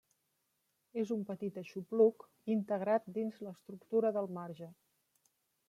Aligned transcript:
És 1.01 1.11
un 1.15 1.19
petit 1.27 1.59
aixopluc 1.63 2.25
integrat 2.55 3.07
dins 3.21 3.39
l'estructura 3.49 4.13
del 4.19 4.31
marge. 4.41 4.71